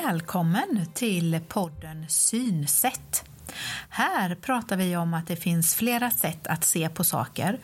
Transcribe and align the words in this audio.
Välkommen 0.00 0.86
till 0.94 1.40
podden 1.48 2.06
Synsätt. 2.08 3.24
Här 3.88 4.34
pratar 4.34 4.76
vi 4.76 4.96
om 4.96 5.14
att 5.14 5.26
det 5.26 5.36
finns 5.36 5.74
flera 5.74 6.10
sätt 6.10 6.46
att 6.46 6.64
se 6.64 6.88
på 6.88 7.04
saker, 7.04 7.58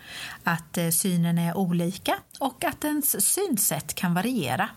att 0.44 0.78
eh, 0.78 0.88
synen 0.88 1.38
är 1.38 1.56
olika 1.56 2.14
och 2.40 2.64
att 2.64 2.84
ens 2.84 3.34
synsätt 3.34 3.94
kan 3.94 4.14
variera. 4.14 4.68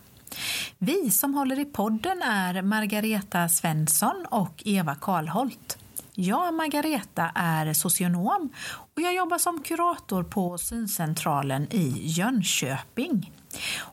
Vi 0.77 1.11
som 1.11 1.33
håller 1.33 1.59
i 1.59 1.65
podden 1.65 2.21
är 2.21 2.61
Margareta 2.61 3.49
Svensson 3.49 4.25
och 4.29 4.63
Eva 4.65 4.95
Karlholt. 4.95 5.77
Jag, 6.13 6.53
Margareta, 6.53 7.31
är 7.35 7.73
socionom 7.73 8.49
och 8.95 9.01
jag 9.01 9.15
jobbar 9.15 9.37
som 9.37 9.63
kurator 9.63 10.23
på 10.23 10.57
Syncentralen 10.57 11.67
i 11.71 12.01
Jönköping. 12.03 13.31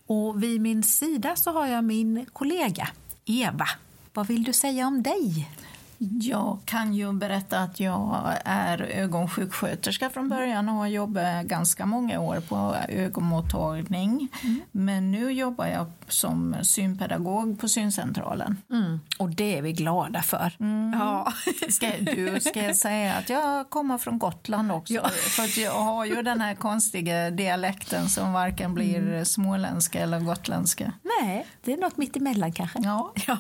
Och 0.06 0.42
vid 0.42 0.60
min 0.60 0.82
sida 0.82 1.36
så 1.36 1.52
har 1.52 1.66
jag 1.66 1.84
min 1.84 2.26
kollega 2.32 2.88
Eva. 3.28 3.68
Vad 4.14 4.26
vill 4.26 4.44
du 4.44 4.52
säga 4.52 4.86
om 4.86 5.02
dig? 5.02 5.48
Jag 5.98 6.58
kan 6.64 6.94
ju 6.94 7.12
berätta 7.12 7.58
att 7.58 7.80
jag 7.80 8.34
är 8.44 8.82
ögonsjuksköterska 8.82 10.10
från 10.10 10.28
början 10.28 10.68
och 10.68 10.74
har 10.74 10.86
jobbat 10.86 11.46
ganska 11.46 11.86
många 11.86 12.20
år 12.20 12.40
på 12.40 12.76
ögonmottagning. 12.88 14.28
Mm. 14.42 14.60
Men 14.72 15.10
nu 15.10 15.32
jobbar 15.32 15.66
jag 15.66 15.92
som 16.08 16.56
synpedagog 16.62 17.60
på 17.60 17.68
syncentralen. 17.68 18.56
Mm. 18.70 19.00
Och 19.18 19.30
det 19.30 19.58
är 19.58 19.62
vi 19.62 19.72
glada 19.72 20.22
för. 20.22 20.52
Mm. 20.60 20.92
Ja. 20.92 21.32
Ska, 21.70 21.90
du, 22.00 22.40
ska 22.40 22.62
jag 22.62 22.76
säga 22.76 23.14
att 23.14 23.28
jag 23.28 23.70
kommer 23.70 23.98
från 23.98 24.18
Gotland 24.18 24.72
också? 24.72 24.94
Ja. 24.94 25.08
För 25.08 25.60
jag 25.60 25.72
har 25.72 26.04
ju 26.04 26.22
den 26.22 26.40
här 26.40 26.54
konstiga 26.54 27.30
dialekten 27.30 28.08
som 28.08 28.32
varken 28.32 28.74
blir 28.74 28.98
mm. 28.98 29.24
småländska 29.24 30.00
eller 30.00 30.20
gotländska. 30.20 30.92
Nej, 31.02 31.46
det 31.64 31.72
är 31.72 31.76
något 31.76 31.96
mitt 31.96 32.16
emellan 32.16 32.52
kanske. 32.52 32.78
Ja. 32.82 33.12
ja. 33.26 33.38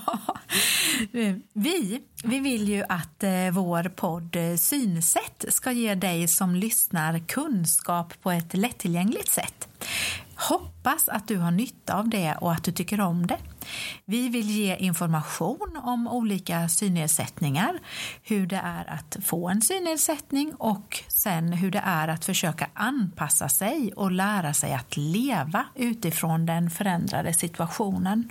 Vi, 1.52 2.02
vi 2.24 2.38
vill 2.48 2.68
ju 2.68 2.84
att 2.88 3.24
eh, 3.24 3.50
vår 3.52 3.88
podd 3.88 4.36
eh, 4.36 4.56
Synsätt 4.56 5.44
ska 5.48 5.72
ge 5.72 5.94
dig 5.94 6.28
som 6.28 6.54
lyssnar 6.54 7.18
kunskap 7.18 8.14
på 8.22 8.30
ett 8.30 8.54
lättillgängligt 8.54 9.30
sätt. 9.30 9.68
Hoppas 10.34 11.08
att 11.08 11.28
du 11.28 11.36
har 11.36 11.50
nytta 11.50 11.94
av 11.94 12.08
det 12.08 12.34
och 12.40 12.52
att 12.52 12.64
du 12.64 12.72
tycker 12.72 13.00
om 13.00 13.26
det. 13.26 13.38
Vi 14.04 14.28
vill 14.28 14.50
ge 14.50 14.76
information 14.76 15.80
om 15.82 16.08
olika 16.08 16.68
synnedsättningar, 16.68 17.78
hur 18.22 18.46
det 18.46 18.60
är 18.64 18.90
att 18.90 19.16
få 19.24 19.48
en 19.48 19.62
synnedsättning 19.62 20.54
och 20.54 21.02
sen 21.08 21.52
hur 21.52 21.70
det 21.70 21.82
är 21.84 22.08
att 22.08 22.24
försöka 22.24 22.66
anpassa 22.74 23.48
sig 23.48 23.92
och 23.96 24.10
lära 24.10 24.54
sig 24.54 24.74
att 24.74 24.96
leva 24.96 25.64
utifrån 25.74 26.46
den 26.46 26.70
förändrade 26.70 27.32
situationen. 27.32 28.30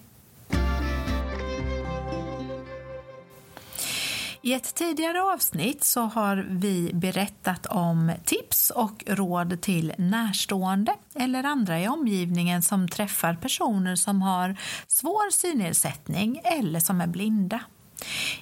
I 4.47 4.53
ett 4.53 4.75
tidigare 4.75 5.21
avsnitt 5.23 5.83
så 5.83 6.01
har 6.01 6.47
vi 6.49 6.91
berättat 6.93 7.65
om 7.65 8.11
tips 8.25 8.69
och 8.69 9.03
råd 9.07 9.61
till 9.61 9.93
närstående 9.97 10.95
eller 11.15 11.43
andra 11.43 11.79
i 11.79 11.87
omgivningen 11.87 12.61
som 12.61 12.87
träffar 12.87 13.33
personer 13.33 13.95
som 13.95 14.21
har 14.21 14.55
svår 14.87 15.31
synnedsättning 15.31 16.41
eller 16.43 16.79
som 16.79 17.01
är 17.01 17.07
blinda. 17.07 17.59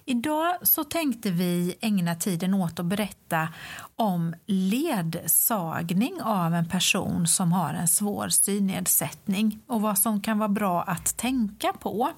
Idag 0.05 0.55
så 0.61 0.83
tänkte 0.83 1.31
vi 1.31 1.75
ägna 1.81 2.15
tiden 2.15 2.53
åt 2.53 2.79
att 2.79 2.85
berätta 2.85 3.49
om 3.95 4.35
ledsagning 4.45 6.21
av 6.21 6.53
en 6.53 6.69
person 6.69 7.27
som 7.27 7.51
har 7.51 7.73
en 7.73 7.87
svår 7.87 8.29
synnedsättning 8.29 9.59
och 9.67 9.81
vad 9.81 9.97
som 9.97 10.21
kan 10.21 10.39
vara 10.39 10.49
bra 10.49 10.83
att 10.83 11.17
tänka 11.17 11.73
på. 11.73 12.09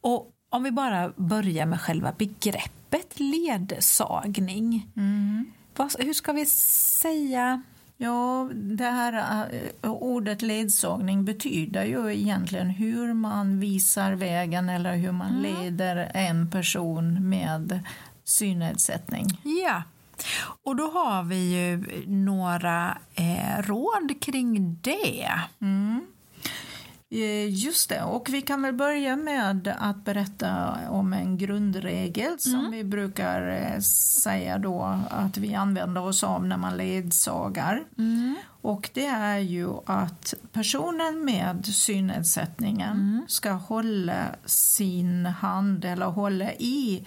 Och 0.00 0.34
om 0.50 0.62
vi 0.62 0.70
bara 0.70 1.12
börjar 1.16 1.66
med 1.66 1.80
själva 1.80 2.12
begreppet 2.18 3.20
ledsagning. 3.20 4.88
Mm. 4.96 5.46
Vad, 5.76 5.94
hur 5.98 6.12
ska 6.12 6.32
vi 6.32 6.46
säga? 6.46 7.62
Ja, 7.96 8.50
det 8.54 8.84
här 8.84 9.46
uh, 9.82 9.90
ordet 9.92 10.42
ledsagning 10.42 11.24
betyder 11.24 11.84
ju 11.84 12.14
egentligen 12.14 12.70
hur 12.70 13.14
man 13.14 13.60
visar 13.60 14.12
vägen 14.12 14.68
eller 14.68 14.96
hur 14.96 15.12
man 15.12 15.28
mm. 15.28 15.42
leder 15.42 16.10
en 16.14 16.50
person 16.50 17.28
med 17.28 17.80
synnedsättning. 18.24 19.26
Ja, 19.64 19.82
och 20.62 20.76
då 20.76 20.90
har 20.90 21.22
vi 21.22 21.36
ju 21.36 21.84
några 22.06 22.98
eh, 23.14 23.62
råd 23.62 24.20
kring 24.20 24.78
det. 24.82 25.30
Mm. 25.60 26.06
Eh, 27.10 27.54
just 27.54 27.88
det, 27.88 28.02
och 28.02 28.28
vi 28.30 28.42
kan 28.42 28.62
väl 28.62 28.74
börja 28.74 29.16
med 29.16 29.76
att 29.78 30.04
berätta 30.04 30.76
om 30.88 31.12
en 31.12 31.38
grundregel 31.38 32.38
som 32.38 32.54
mm. 32.54 32.70
vi 32.70 32.84
brukar 32.84 33.48
eh, 33.48 33.80
säga 34.22 34.58
då 34.58 35.00
att 35.10 35.38
vi 35.38 35.54
använder 35.54 36.04
oss 36.04 36.24
av 36.24 36.46
när 36.46 36.56
man 36.56 36.76
ledsagar. 36.76 37.84
Mm. 37.98 38.34
Och 38.60 38.90
det 38.94 39.06
är 39.06 39.38
ju 39.38 39.68
att 39.86 40.34
personen 40.52 41.24
med 41.24 41.66
synnedsättningen 41.66 42.92
mm. 42.92 43.24
ska 43.28 43.52
hålla 43.52 44.24
sin 44.44 45.26
hand 45.26 45.84
eller 45.84 46.06
hålla 46.06 46.52
i 46.52 47.04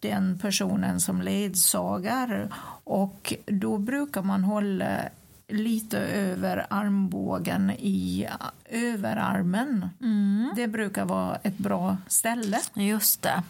den 0.00 0.38
personen 0.38 1.00
som 1.00 1.22
ledsagar 1.22 2.54
och 2.84 3.34
då 3.46 3.78
brukar 3.78 4.22
man 4.22 4.44
hålla 4.44 5.00
lite 5.48 5.98
över 5.98 6.66
armbågen 6.70 7.70
i 7.70 8.28
överarmen. 8.70 9.88
Mm. 10.00 10.52
Det 10.56 10.68
brukar 10.68 11.04
vara 11.04 11.36
ett 11.36 11.58
bra 11.58 11.96
ställe. 12.08 12.60
Just 12.74 13.22
det. 13.22 13.42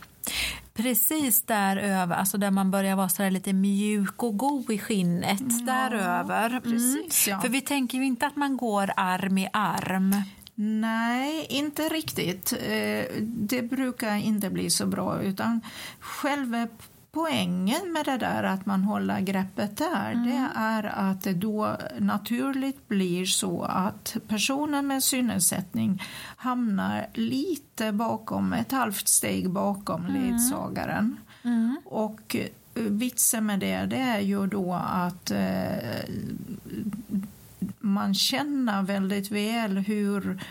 Precis 0.74 1.42
där 1.42 1.76
över, 1.76 2.16
alltså 2.16 2.38
där 2.38 2.50
man 2.50 2.70
börjar 2.70 2.96
vara 2.96 3.08
så 3.08 3.28
lite 3.28 3.52
mjuk 3.52 4.22
och 4.22 4.36
god 4.36 4.70
i 4.70 4.78
skinnet. 4.78 5.40
Ja, 5.40 5.66
däröver. 5.66 6.50
Mm. 6.50 6.62
Precis, 6.62 7.28
ja. 7.28 7.40
För 7.40 7.48
vi 7.48 7.60
tänker 7.60 7.98
ju 7.98 8.04
inte 8.04 8.26
att 8.26 8.36
man 8.36 8.56
går 8.56 8.90
arm 8.96 9.38
i 9.38 9.48
arm. 9.52 10.14
Nej, 10.54 11.46
inte 11.48 11.82
riktigt. 11.82 12.52
Eh, 12.52 13.22
det 13.22 13.62
brukar 13.62 14.16
inte 14.16 14.50
bli 14.50 14.70
så 14.70 14.86
bra 14.86 15.22
utan 15.22 15.60
själva 16.00 16.68
poängen 17.16 17.92
med 17.92 18.04
det 18.04 18.16
där 18.16 18.42
att 18.42 18.66
man 18.66 18.82
håller 18.84 19.20
greppet 19.20 19.76
där 19.76 20.12
mm. 20.12 20.26
det 20.26 20.48
är 20.56 20.82
att 20.84 21.22
det 21.22 21.32
då 21.32 21.76
naturligt 21.98 22.88
blir 22.88 23.26
så 23.26 23.62
att 23.62 24.16
personen 24.28 24.86
med 24.86 25.02
synnedsättning 25.02 26.02
hamnar 26.36 27.06
lite 27.14 27.92
bakom, 27.92 28.52
ett 28.52 28.72
halvt 28.72 29.08
steg 29.08 29.50
bakom 29.50 30.06
mm. 30.06 30.22
ledsagaren. 30.22 31.16
Mm. 31.42 31.76
Och 31.84 32.36
eh, 32.36 32.82
vitsen 32.82 33.46
med 33.46 33.60
det, 33.60 33.86
det 33.86 34.00
är 34.00 34.20
ju 34.20 34.46
då 34.46 34.74
att 34.74 35.30
eh, 35.30 36.04
man 37.78 38.14
känner 38.14 38.82
väldigt 38.82 39.30
väl 39.30 39.78
hur 39.78 40.42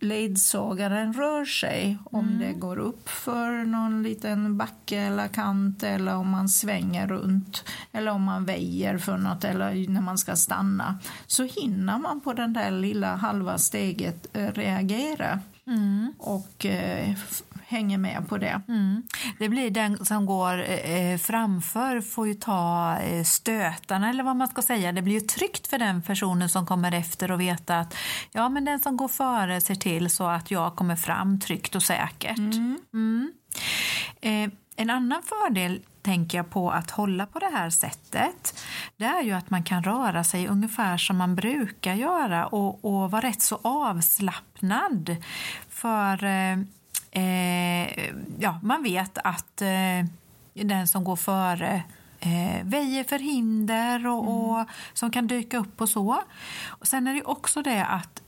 ledsagaren 0.00 1.12
rör 1.12 1.44
sig. 1.44 1.98
Om 2.04 2.28
mm. 2.28 2.38
det 2.38 2.52
går 2.52 2.78
upp 2.78 3.08
för 3.08 3.64
någon 3.64 4.02
liten 4.02 4.56
backe 4.56 4.98
eller 4.98 5.28
kant 5.28 5.82
eller 5.82 6.16
om 6.16 6.30
man 6.30 6.48
svänger 6.48 7.06
runt 7.06 7.64
eller 7.92 8.12
om 8.12 8.22
man 8.22 8.44
väjer 8.44 8.98
för 8.98 9.18
något 9.18 9.44
eller 9.44 9.88
när 9.88 10.00
man 10.00 10.18
ska 10.18 10.36
stanna 10.36 10.98
så 11.26 11.42
hinner 11.42 11.98
man 11.98 12.20
på 12.20 12.32
den 12.32 12.52
där 12.52 12.70
lilla 12.70 13.16
halva 13.16 13.58
steget 13.58 14.36
eh, 14.36 14.52
reagera. 14.52 15.40
Mm. 15.66 16.12
och 16.18 16.66
eh, 16.66 17.16
hänger 17.70 17.98
med 17.98 18.28
på 18.28 18.38
det. 18.38 18.62
Mm. 18.68 19.02
Det 19.38 19.48
blir 19.48 19.70
den 19.70 20.04
som 20.04 20.26
går 20.26 20.64
eh, 20.70 21.18
framför 21.18 22.00
får 22.00 22.28
ju 22.28 22.34
ta 22.34 22.96
eh, 22.98 23.24
stötarna 23.24 24.10
eller 24.10 24.24
vad 24.24 24.36
man 24.36 24.48
ska 24.48 24.62
säga. 24.62 24.92
Det 24.92 25.02
blir 25.02 25.14
ju 25.14 25.20
tryggt 25.20 25.66
för 25.66 25.78
den 25.78 26.02
personen 26.02 26.48
som 26.48 26.66
kommer 26.66 26.92
efter 26.92 27.30
och 27.30 27.40
veta 27.40 27.78
att 27.78 27.94
ja, 28.32 28.48
men 28.48 28.64
den 28.64 28.80
som 28.80 28.96
går 28.96 29.08
före 29.08 29.60
ser 29.60 29.74
till 29.74 30.10
så 30.10 30.26
att 30.26 30.50
jag 30.50 30.76
kommer 30.76 30.96
fram 30.96 31.40
tryggt 31.40 31.74
och 31.74 31.82
säkert. 31.82 32.38
Mm. 32.38 32.78
mm. 32.92 33.32
Eh, 34.20 34.50
en 34.76 34.90
annan 34.90 35.22
fördel 35.22 35.80
tänker 36.02 36.38
jag 36.38 36.50
på 36.50 36.70
att 36.70 36.90
hålla 36.90 37.26
på 37.26 37.38
det 37.38 37.50
här 37.52 37.70
sättet 37.70 38.60
det 38.96 39.04
är 39.04 39.22
ju 39.22 39.32
att 39.32 39.50
man 39.50 39.62
kan 39.62 39.82
röra 39.82 40.24
sig 40.24 40.48
ungefär 40.48 40.96
som 40.96 41.16
man 41.16 41.34
brukar 41.34 41.94
göra 41.94 42.46
och, 42.46 42.84
och 42.84 43.10
vara 43.10 43.22
rätt 43.22 43.42
så 43.42 43.58
avslappnad. 43.62 45.16
För 45.68 46.24
eh, 47.10 48.14
ja, 48.38 48.60
man 48.62 48.82
vet 48.82 49.18
att 49.18 49.62
eh, 49.62 50.04
den 50.54 50.88
som 50.88 51.04
går 51.04 51.16
före 51.16 51.82
eh, 52.20 52.64
väjer 52.64 53.04
för 53.04 53.18
hinder 53.18 54.06
och, 54.06 54.22
mm. 54.22 54.34
och, 54.34 54.66
som 54.92 55.10
kan 55.10 55.26
dyka 55.26 55.58
upp 55.58 55.80
och 55.80 55.88
så. 55.88 56.22
Och 56.66 56.86
sen 56.86 57.06
är 57.06 57.14
det 57.14 57.22
också 57.22 57.62
det 57.62 57.84
att 57.84 58.22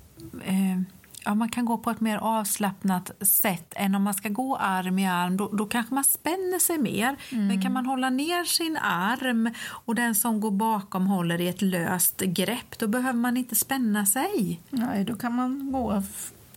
eh, 0.45 0.81
ja, 1.25 1.35
man 1.35 1.49
kan 1.49 1.65
gå 1.65 1.79
på 1.79 1.91
ett 1.91 2.01
mer 2.01 2.19
avslappnat 2.19 3.11
sätt 3.21 3.73
än 3.77 3.95
om 3.95 4.03
man 4.03 4.15
ska 4.15 4.29
gå 4.29 4.57
arm 4.57 4.99
i 4.99 5.09
arm. 5.09 5.37
Då, 5.37 5.49
då 5.49 5.67
kanske 5.67 5.95
man 5.95 6.05
spänner 6.05 6.59
sig 6.59 6.79
mer. 6.79 7.17
Mm. 7.31 7.47
Men 7.47 7.63
kan 7.63 7.73
man 7.73 7.87
hålla 7.87 8.11
ner 8.11 8.45
sin 8.45 8.77
arm 8.77 9.51
och 9.67 9.95
den 9.95 10.15
som 10.15 10.41
går 10.41 10.51
bakom 10.51 11.07
håller 11.07 11.41
i 11.41 11.49
ett 11.49 11.63
löst 11.63 12.21
grepp, 12.21 12.79
då 12.79 12.87
behöver 12.87 13.19
man 13.19 13.37
inte 13.37 13.55
spänna 13.55 14.07
sig. 14.07 14.61
Nej, 14.71 15.05
då 15.05 15.17
kan 15.17 15.35
man 15.35 15.73
gå 15.73 16.03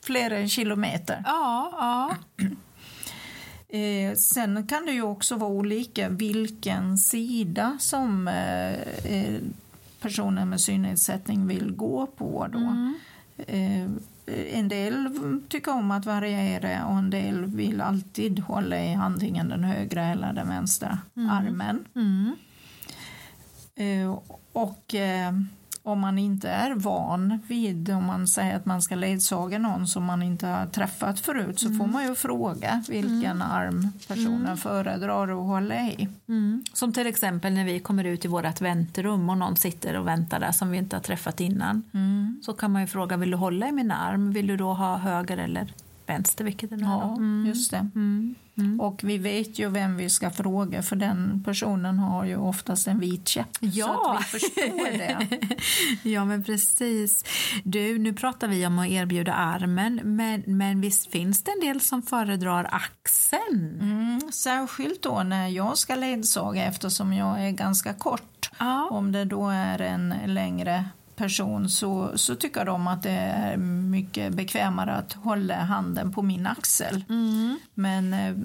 flera 0.06 0.48
kilometer. 0.48 1.22
Ja, 1.26 1.70
ja. 1.72 2.16
Eh, 3.70 4.16
sen 4.16 4.68
kan 4.68 4.86
det 4.86 4.92
ju 4.92 5.02
också 5.02 5.36
vara 5.36 5.50
olika 5.50 6.10
vilken 6.10 6.98
sida 6.98 7.78
som 7.80 8.28
eh, 8.28 8.74
eh 9.06 9.40
personen 10.02 10.50
med 10.50 10.62
synnedsättning 10.62 11.48
vill 11.48 11.72
gå 11.72 12.08
på. 12.08 12.48
Då. 12.52 12.58
Mm. 12.58 12.96
Eh, 13.38 13.90
en 14.60 14.70
del 14.70 15.10
tycker 15.50 15.72
om 15.72 15.92
att 15.92 16.06
variera 16.06 16.86
och 16.86 16.98
en 16.98 17.10
del 17.10 17.46
vill 17.46 17.82
alltid 17.82 18.40
hålla 18.40 18.84
i 18.86 18.94
antingen 18.94 19.50
den 19.50 19.64
högra 19.64 20.06
eller 20.06 20.34
den 20.34 20.48
vänstra 20.48 21.00
mm. 21.16 21.30
armen. 21.30 21.86
Mm. 21.96 22.36
Eh, 23.76 24.20
och 24.54 24.96
eh, 24.96 25.34
om 25.86 26.00
man 26.00 26.18
inte 26.18 26.50
är 26.50 26.76
van 26.76 27.40
vid, 27.48 27.90
om 27.90 28.06
man 28.06 28.28
säger 28.28 28.56
att 28.56 28.66
man 28.66 28.82
ska 28.82 28.96
ledsaga 28.96 29.60
någon 29.60 29.88
som 29.88 30.04
man 30.04 30.24
inte 30.24 30.48
har 30.48 30.66
träffat 30.66 31.20
förut 31.20 31.60
så 31.60 31.68
mm. 31.68 31.80
får 31.80 31.88
man 31.88 32.08
ju 32.08 32.16
fråga 32.16 32.84
vilken 32.90 33.24
mm. 33.24 33.42
arm 33.42 33.92
personen 34.08 34.46
mm. 34.46 34.58
föredrar 34.58 35.28
att 35.28 35.48
hålla 35.48 35.76
i. 35.76 36.08
Mm. 36.28 36.64
Som 36.74 36.94
till 36.94 37.08
exempel 37.08 37.54
när 37.54 37.66
vi 37.66 37.80
kommer 37.80 38.04
ut 38.04 38.26
i 38.26 38.28
vårt 38.28 38.62
väntrum 38.62 39.30
och 39.30 39.38
någon 39.38 39.58
sitter 39.58 39.98
och 39.98 40.08
väntar 40.08 40.40
där 40.40 40.52
som 40.52 40.72
vi 40.72 40.78
inte 40.78 40.96
har 40.96 41.04
träffat 41.04 41.40
innan. 41.40 41.84
Mm. 41.94 42.42
Så 42.46 42.54
kan 42.54 42.72
man 42.72 42.82
ju 42.82 42.88
fråga, 42.88 43.18
vill 43.18 43.32
du 43.32 43.38
hålla 43.38 43.68
i 43.68 43.72
min 43.72 43.92
arm? 43.92 44.32
Vill 44.32 44.48
du 44.48 44.58
då 44.58 44.74
ha 44.74 44.98
höger 44.98 45.38
eller 45.38 45.74
vänster? 46.06 46.44
Vilket 46.44 46.72
är 46.72 46.78
det 46.78 46.84
ja, 46.84 47.16
mm. 47.18 47.46
just 47.48 47.72
det. 47.72 47.90
Mm. 47.96 48.36
Och 48.80 49.04
vi 49.04 49.18
vet 49.18 49.60
ju 49.60 49.70
vem 49.70 49.98
vi 49.98 50.10
ska 50.10 50.32
fråga 50.32 50.84
för 50.84 50.96
den 50.96 51.44
personen 51.46 52.00
har 52.00 52.26
ju 52.26 52.38
oftast 52.38 52.88
en 52.88 53.00
vit 53.00 53.28
käpp. 53.28 53.58
Ja. 53.60 54.20
Så 54.26 54.38
vi 54.38 54.40
förstår 54.40 54.98
det. 54.98 55.28
ja 56.10 56.26
men 56.26 56.44
precis. 56.44 57.24
Du, 57.64 57.98
nu 58.00 58.14
pratar 58.14 58.48
vi 58.48 58.66
om 58.66 58.80
att 58.80 58.88
erbjuda 58.88 59.34
armen 59.34 60.02
men, 60.04 60.44
men 60.46 60.82
visst 60.82 61.12
finns 61.12 61.44
det 61.44 61.52
en 61.52 61.60
del 61.60 61.82
som 61.82 62.02
föredrar 62.02 62.70
axeln? 62.72 63.80
Mm, 63.82 64.32
särskilt 64.32 65.02
då 65.02 65.24
när 65.24 65.48
jag 65.48 65.78
ska 65.78 65.96
ledsaga 65.96 66.64
eftersom 66.64 67.14
jag 67.14 67.48
är 67.48 67.52
ganska 67.52 67.94
kort. 67.94 68.50
Ja. 68.60 68.88
Om 68.92 69.12
det 69.12 69.26
då 69.26 69.50
är 69.50 69.82
en 69.82 70.14
längre 70.26 70.86
person 71.16 71.70
så, 71.70 72.12
så 72.16 72.36
tycker 72.36 72.66
de 72.66 72.88
att 72.88 73.04
det 73.04 73.12
är 73.12 73.58
mycket 73.58 74.34
bekvämare 74.34 74.96
att 74.96 75.14
hålla 75.14 75.56
handen 75.56 76.14
på 76.14 76.22
min 76.22 76.48
axel. 76.48 77.04
Mm. 77.10 77.60
Men 77.74 78.14
eh, 78.14 78.36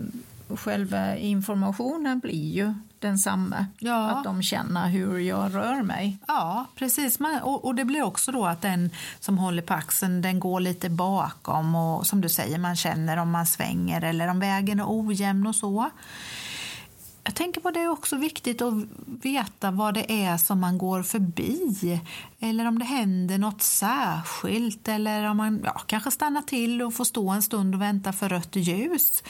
själva 0.56 1.16
informationen 1.16 2.18
blir 2.18 2.52
ju 2.52 2.74
densamma. 2.98 3.66
Ja. 3.78 4.10
Att 4.10 4.24
de 4.24 4.42
känner 4.42 4.88
hur 4.88 5.18
jag 5.18 5.54
rör 5.54 5.82
mig. 5.82 6.18
Ja, 6.28 6.66
precis. 6.74 7.18
och, 7.42 7.64
och, 7.64 7.74
det 7.74 7.84
blir 7.84 8.02
också 8.02 8.32
då 8.32 8.46
att 8.46 8.62
den 8.62 8.90
som 9.20 9.38
håller 9.38 9.62
på 9.62 9.74
axeln 9.74 10.22
den 10.22 10.40
går 10.40 10.60
lite 10.60 10.90
bakom 10.90 11.74
och 11.74 12.06
som 12.06 12.20
du 12.20 12.28
säger, 12.28 12.58
man 12.58 12.76
känner 12.76 13.16
om 13.16 13.30
man 13.30 13.46
svänger 13.46 14.04
eller 14.04 14.28
om 14.28 14.40
vägen 14.40 14.80
är 14.80 14.84
ojämn 14.88 15.46
och 15.46 15.56
så. 15.56 15.90
Jag 17.24 17.34
tänker 17.34 17.60
på 17.60 17.70
det 17.70 17.80
är 17.80 17.88
också 17.88 18.16
viktigt 18.16 18.62
att 18.62 18.74
veta 19.22 19.70
vad 19.70 19.94
det 19.94 20.24
är 20.24 20.36
som 20.36 20.60
man 20.60 20.78
går 20.78 21.02
förbi. 21.02 22.00
Eller 22.40 22.68
om 22.68 22.78
det 22.78 22.84
händer 22.84 23.38
något 23.38 23.62
särskilt 23.62 24.88
eller 24.88 25.30
om 25.30 25.36
man 25.36 25.60
ja, 25.64 25.78
kanske 25.86 26.10
stannar 26.10 26.42
till 26.42 26.82
och 26.82 26.94
får 26.94 27.04
stå 27.04 27.30
en 27.30 27.42
stund 27.42 27.74
och 27.74 27.80
vänta 27.80 28.12
för 28.12 28.28
rött 28.28 28.56
ljus. 28.56 29.22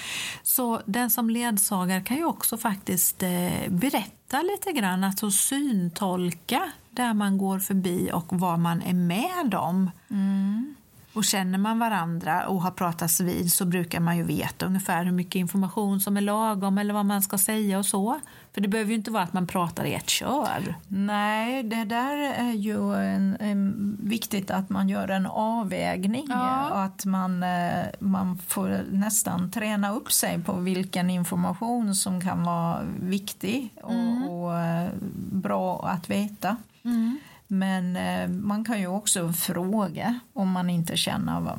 Så 0.42 0.80
den 0.86 1.10
som 1.10 1.30
ledsagar 1.30 2.04
kan 2.04 2.16
ju 2.16 2.24
också 2.24 2.56
faktiskt 2.56 3.22
eh, 3.22 3.68
berätta 3.68 4.42
lite 4.42 4.72
grann, 4.72 5.04
alltså 5.04 5.30
syntolka 5.30 6.70
där 6.90 7.14
man 7.14 7.38
går 7.38 7.58
förbi 7.58 8.10
och 8.12 8.26
vad 8.28 8.58
man 8.58 8.82
är 8.82 8.94
med 8.94 9.54
om. 9.54 9.90
Mm. 10.10 10.74
Och 11.12 11.24
känner 11.24 11.58
man 11.58 11.78
varandra 11.78 12.46
och 12.46 12.62
har 12.62 12.70
pratats 12.70 13.20
vid 13.20 13.52
så 13.52 13.64
brukar 13.64 14.00
man 14.00 14.16
ju 14.16 14.22
veta 14.22 14.66
ungefär 14.66 15.04
hur 15.04 15.12
mycket 15.12 15.34
information 15.34 16.00
som 16.00 16.16
är 16.16 16.20
lagom 16.20 16.78
eller 16.78 16.94
vad 16.94 17.06
man 17.06 17.22
ska 17.22 17.38
säga 17.38 17.78
och 17.78 17.86
så. 17.86 18.20
För 18.54 18.60
det 18.60 18.68
behöver 18.68 18.90
ju 18.90 18.96
inte 18.96 19.10
vara 19.10 19.22
att 19.22 19.32
man 19.32 19.46
pratar 19.46 19.84
i 19.84 19.94
ett 19.94 20.08
kör. 20.08 20.74
Nej, 20.88 21.62
det 21.62 21.84
där 21.84 22.16
är 22.16 22.52
ju 22.52 22.94
en, 22.94 23.36
en, 23.40 23.96
viktigt 24.02 24.50
att 24.50 24.70
man 24.70 24.88
gör 24.88 25.08
en 25.08 25.26
avvägning. 25.26 26.26
Ja. 26.28 26.70
Att 26.84 27.04
man, 27.04 27.42
eh, 27.42 27.84
man 27.98 28.38
får 28.38 28.84
nästan 28.90 29.50
träna 29.50 29.92
upp 29.92 30.12
sig 30.12 30.42
på 30.42 30.52
vilken 30.52 31.10
information 31.10 31.94
som 31.94 32.20
kan 32.20 32.42
vara 32.42 32.82
viktig 33.00 33.74
och, 33.82 33.92
mm. 33.92 34.28
och 34.28 34.58
eh, 34.58 34.88
bra 35.32 35.86
att 35.86 36.10
veta. 36.10 36.56
Mm. 36.84 37.18
Men 37.52 37.96
eh, 37.96 38.28
man 38.28 38.64
kan 38.64 38.80
ju 38.80 38.86
också 38.86 39.32
fråga 39.32 40.20
om 40.32 40.50
man 40.50 40.70
inte 40.70 40.96
känner 40.96 41.56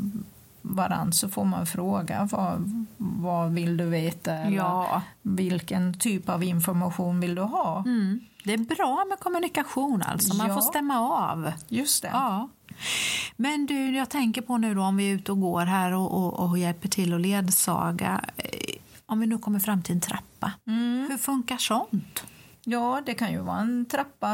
varandra 0.61 1.11
så 1.11 1.29
får 1.29 1.45
man 1.45 1.65
fråga 1.65 2.27
vad, 2.31 2.85
vad 2.97 3.51
vill 3.51 3.77
du 3.77 3.85
veta 3.85 4.33
eller 4.33 4.57
ja. 4.57 5.01
vilken 5.21 5.99
typ 5.99 6.29
av 6.29 6.43
information 6.43 7.19
vill 7.19 7.35
du 7.35 7.41
ha. 7.41 7.83
Mm. 7.85 8.19
Det 8.43 8.53
är 8.53 8.57
bra 8.57 9.05
med 9.09 9.19
kommunikation 9.19 10.01
alltså, 10.01 10.35
man 10.35 10.47
ja. 10.47 10.53
får 10.53 10.61
stämma 10.61 10.99
av. 10.99 11.51
Just 11.67 12.01
det. 12.01 12.09
Ja. 12.13 12.49
Men 13.35 13.65
du, 13.65 13.95
jag 13.95 14.09
tänker 14.09 14.41
på 14.41 14.57
nu 14.57 14.75
då 14.75 14.81
om 14.81 14.97
vi 14.97 15.11
är 15.11 15.15
ute 15.15 15.31
och 15.31 15.41
går 15.41 15.65
här 15.65 15.91
och, 15.91 16.13
och, 16.13 16.49
och 16.49 16.57
hjälper 16.57 16.87
till 16.87 17.13
att 17.13 17.21
ledsaga. 17.21 18.21
Eh, 18.37 18.49
om 19.05 19.19
vi 19.19 19.27
nu 19.27 19.37
kommer 19.37 19.59
fram 19.59 19.83
till 19.83 19.95
en 19.95 20.01
trappa, 20.01 20.51
mm. 20.67 21.07
hur 21.09 21.17
funkar 21.17 21.57
sånt? 21.57 22.23
Ja, 22.63 23.01
det 23.05 23.13
kan 23.13 23.31
ju 23.31 23.39
vara 23.39 23.59
en 23.59 23.85
trappa 23.85 24.27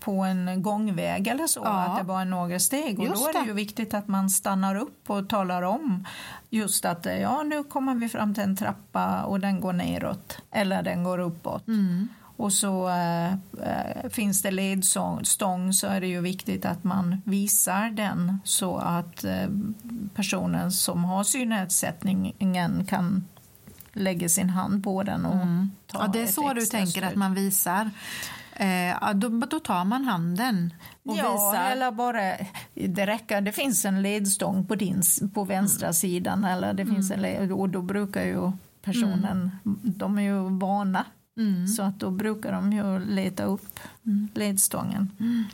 på 0.00 0.12
en 0.12 0.62
gångväg 0.62 1.26
eller 1.26 1.46
så, 1.46 1.60
ja. 1.64 1.70
att 1.70 1.98
det 1.98 2.04
bara 2.04 2.20
är 2.20 2.24
några 2.24 2.58
steg. 2.58 2.98
Och 2.98 3.04
just 3.04 3.22
då 3.22 3.28
är 3.28 3.32
det 3.32 3.46
ju 3.46 3.52
viktigt 3.52 3.94
att 3.94 4.08
man 4.08 4.30
stannar 4.30 4.74
upp 4.74 5.10
och 5.10 5.28
talar 5.28 5.62
om 5.62 6.06
just 6.50 6.84
att 6.84 7.06
ja, 7.20 7.42
nu 7.42 7.64
kommer 7.64 7.94
vi 7.94 8.08
fram 8.08 8.34
till 8.34 8.42
en 8.42 8.56
trappa 8.56 9.22
och 9.22 9.40
den 9.40 9.60
går 9.60 9.72
neråt 9.72 10.38
eller 10.50 10.82
den 10.82 11.04
går 11.04 11.18
uppåt. 11.18 11.66
Mm. 11.66 12.08
Och 12.38 12.52
så 12.52 12.88
äh, 12.88 14.10
finns 14.10 14.42
det 14.42 14.50
ledstång 14.50 15.72
så 15.72 15.86
är 15.86 16.00
det 16.00 16.06
ju 16.06 16.20
viktigt 16.20 16.64
att 16.64 16.84
man 16.84 17.22
visar 17.24 17.90
den 17.90 18.40
så 18.44 18.76
att 18.76 19.24
äh, 19.24 19.48
personen 20.14 20.72
som 20.72 21.04
har 21.04 21.24
synnedsättningen 21.24 22.86
kan 22.86 23.24
lägga 23.92 24.28
sin 24.28 24.50
hand 24.50 24.84
på 24.84 25.02
den 25.02 25.26
och 25.26 25.34
mm. 25.34 25.70
ta 25.86 26.02
ja, 26.02 26.08
Det 26.12 26.20
är 26.20 26.26
så 26.26 26.52
du 26.52 26.66
tänker 26.66 26.90
stöd. 26.90 27.04
att 27.04 27.14
man 27.14 27.34
visar? 27.34 27.90
Eh, 28.58 29.14
då, 29.14 29.28
då, 29.28 29.60
tar 29.60 29.84
man 29.84 30.04
handen 30.04 30.74
och 31.02 31.16
ja, 31.16 31.32
visar. 31.32 31.70
eller 31.70 31.90
bara, 31.90 32.36
det 32.74 33.06
räcker, 33.06 33.40
det 33.40 33.52
finns 33.52 33.84
en 33.84 34.02
ledstång 34.02 34.66
på, 34.66 34.74
din, 34.74 35.02
på 35.34 35.44
vänstra 35.44 35.86
mm. 35.86 35.94
sidan 35.94 36.44
eller 36.44 36.74
det 36.74 36.86
finns 36.86 37.10
en 37.10 37.22
led, 37.22 37.52
och 37.52 37.68
då 37.68 37.82
brukar 37.82 38.24
ju 38.24 38.52
personen, 38.82 39.50
mm. 39.64 39.78
de 39.82 40.18
är 40.18 40.22
ju 40.22 40.58
vana 40.58 41.04
mm. 41.38 41.68
så 41.68 41.82
att 41.82 42.00
då 42.00 42.10
brukar 42.10 42.52
de 42.52 42.72
ju 42.72 42.98
leta 42.98 43.44
upp 43.44 43.80
mm. 44.06 44.28
ledstången. 44.34 45.10
Mm. 45.20 45.44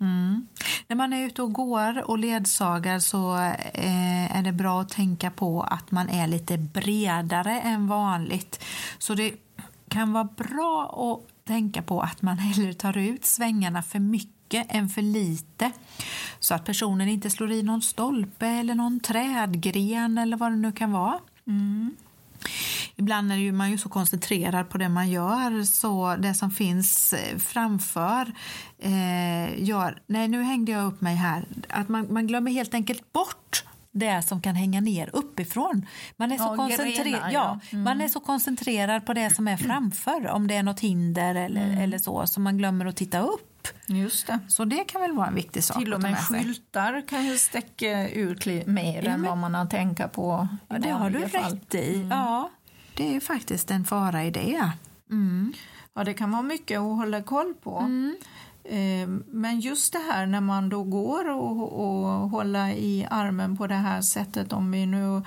Mm. 0.00 0.46
När 0.86 0.96
man 0.96 1.12
är 1.12 1.26
ute 1.26 1.42
och 1.42 1.52
går 1.52 2.10
och 2.10 2.18
ledsagar 2.18 2.98
så 2.98 3.36
eh, 3.74 4.36
är 4.36 4.42
det 4.42 4.52
bra 4.52 4.80
att 4.80 4.88
tänka 4.88 5.30
på 5.30 5.62
att 5.62 5.90
man 5.90 6.08
är 6.08 6.26
lite 6.26 6.58
bredare 6.58 7.60
än 7.60 7.86
vanligt. 7.86 8.64
Så 8.98 9.14
det 9.14 9.32
kan 9.88 10.12
vara 10.12 10.28
bra 10.36 10.84
att 10.84 11.37
tänka 11.48 11.82
på 11.82 12.00
att 12.00 12.22
man 12.22 12.38
hellre 12.38 12.74
tar 12.74 12.96
ut 12.96 13.24
svängarna 13.24 13.82
för 13.82 13.98
mycket 13.98 14.66
än 14.68 14.88
för 14.88 15.02
lite 15.02 15.72
så 16.38 16.54
att 16.54 16.64
personen 16.64 17.08
inte 17.08 17.30
slår 17.30 17.52
i 17.52 17.62
någon 17.62 17.82
stolpe 17.82 18.46
eller 18.46 18.74
någon 18.74 19.00
trädgren 19.00 20.18
eller 20.18 20.36
vad 20.36 20.52
det 20.52 20.56
nu 20.56 20.72
kan 20.72 20.92
vara. 20.92 21.18
Mm. 21.46 21.96
Ibland 22.96 23.32
är 23.32 23.52
man 23.52 23.70
ju 23.70 23.78
så 23.78 23.88
koncentrerad 23.88 24.68
på 24.68 24.78
det 24.78 24.88
man 24.88 25.10
gör 25.10 25.64
så 25.64 26.16
det 26.16 26.34
som 26.34 26.50
finns 26.50 27.12
eh, 27.12 27.38
framför 27.38 28.32
eh, 28.78 29.62
gör... 29.62 30.02
Nej, 30.06 30.28
nu 30.28 30.42
hängde 30.42 30.72
jag 30.72 30.86
upp 30.86 31.00
mig 31.00 31.16
här. 31.16 31.46
Att 31.68 31.88
man, 31.88 32.12
man 32.12 32.26
glömmer 32.26 32.50
helt 32.50 32.74
enkelt 32.74 33.12
bort 33.12 33.64
det 33.92 34.22
som 34.22 34.42
kan 34.42 34.54
hänga 34.54 34.80
ner 34.80 35.10
uppifrån. 35.12 35.86
Man 36.16 36.32
är 36.32 36.36
så, 36.36 36.44
ja, 36.44 36.56
koncentrerad, 36.56 37.32
ja. 37.32 37.60
Mm. 37.70 37.84
man 37.84 38.00
är 38.00 38.08
så 38.08 38.20
koncentrerad 38.20 39.06
på 39.06 39.14
det 39.14 39.34
som 39.34 39.48
är 39.48 39.56
framför, 39.56 40.28
om 40.28 40.46
det 40.46 40.54
är 40.54 40.62
något 40.62 40.80
hinder 40.80 41.34
eller, 41.34 41.64
mm. 41.64 41.78
eller 41.78 41.98
så, 41.98 42.26
så 42.26 42.40
man 42.40 42.58
glömmer 42.58 42.86
att 42.86 42.96
titta 42.96 43.20
upp. 43.20 43.68
Just 43.86 44.26
det. 44.26 44.38
Så 44.48 44.64
det 44.64 44.84
kan 44.84 45.00
väl 45.00 45.12
vara 45.12 45.26
en 45.26 45.34
viktig 45.34 45.64
sak 45.64 45.78
Till 45.78 45.94
och 45.94 46.02
med, 46.02 46.10
med 46.10 46.20
skyltar 46.20 47.08
kan 47.08 47.26
ju 47.26 47.38
stäcka 47.38 48.08
ut 48.08 48.46
mer 48.66 49.02
ja, 49.02 49.10
än 49.10 49.22
vad 49.22 49.38
man 49.38 49.54
har 49.54 49.66
tänkt 49.66 50.12
på. 50.12 50.48
Ja, 50.68 50.78
det 50.78 50.90
har 50.90 51.10
du 51.10 51.28
fall. 51.28 51.52
rätt 51.52 51.74
i. 51.74 51.94
Mm. 51.94 52.08
Ja, 52.08 52.50
det 52.94 53.16
är 53.16 53.20
faktiskt 53.20 53.70
en 53.70 53.84
fara 53.84 54.24
i 54.24 54.30
det. 54.30 54.72
Mm. 55.10 55.52
Ja, 55.94 56.04
det 56.04 56.14
kan 56.14 56.30
vara 56.30 56.42
mycket 56.42 56.78
att 56.78 56.96
hålla 56.96 57.22
koll 57.22 57.54
på. 57.62 57.78
Mm. 57.78 58.16
Ehm, 58.64 59.24
men 59.26 59.60
just 59.60 59.92
det 59.92 59.98
här 59.98 60.26
när 60.26 60.40
man 60.40 60.68
då 60.68 60.82
går 60.82 61.30
och, 61.30 61.72
och 61.72 62.30
håller 62.30 62.68
i 62.68 63.06
armen 63.10 63.56
på 63.56 63.66
det 63.66 63.74
här 63.74 64.00
sättet, 64.00 64.52
om 64.52 64.70
vi 64.70 64.86
nu 64.86 65.22